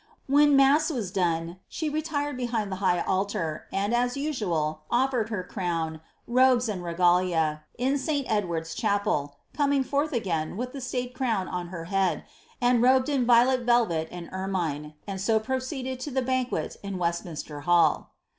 When 0.25 0.55
mass 0.55 0.89
was 0.89 1.11
done, 1.11 1.59
she 1.69 1.87
retired 1.87 2.35
behind 2.35 2.71
the 2.71 2.77
high 2.77 3.01
altar, 3.01 3.67
and 3.71 3.93
as 3.93 4.15
usuaU 4.15 4.79
offered 4.89 5.29
her 5.29 5.43
crown, 5.43 6.01
robes, 6.25 6.67
and 6.67 6.83
regalia, 6.83 7.65
in 7.77 7.99
St. 7.99 8.27
Edward''s 8.27 8.75
chapel, 8.75 9.35
coming 9.55 9.83
forth 9.83 10.11
again 10.11 10.57
with 10.57 10.73
the 10.73 10.81
state 10.81 11.13
crown 11.13 11.47
on 11.47 11.67
her 11.67 11.83
head, 11.85 12.23
and 12.59 12.81
robed 12.81 13.09
in 13.09 13.27
vio 13.27 13.45
let 13.45 13.59
velvet 13.59 14.07
and 14.09 14.27
ermine, 14.31 14.95
and 15.05 15.21
so 15.21 15.39
proceeded 15.39 15.99
to 15.99 16.09
the 16.09 16.23
banquet 16.23 16.77
in 16.81 16.97
Webtuiinster 16.97 17.61
hall. 17.65 18.09